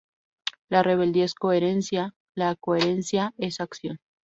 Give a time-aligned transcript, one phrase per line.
[0.67, 3.99] La rebeldía es coherencia, la coherencia es acción.